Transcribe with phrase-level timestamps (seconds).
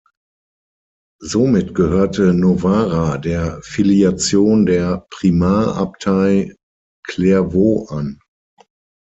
[1.21, 6.55] Somit gehörte Novara der Filiation der Primarabtei
[7.05, 8.19] Clairvaux an.